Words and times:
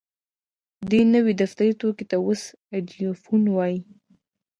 دې 0.89 1.01
نوي 1.13 1.33
دفتري 1.41 1.71
توکي 1.79 2.05
ته 2.09 2.15
اوس 2.21 2.41
ايډيفون 2.73 3.43
وايي. 3.55 3.79